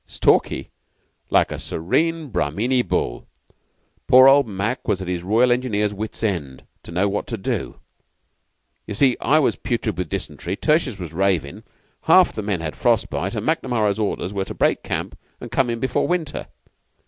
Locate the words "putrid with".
9.57-10.09